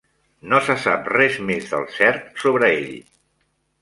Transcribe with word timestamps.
No 0.53 0.61
se 0.69 0.75
sap 0.85 1.11
res 1.15 1.37
més 1.49 1.67
del 1.73 1.85
cert 1.99 2.43
sobre 2.45 2.71
ell. 2.79 2.93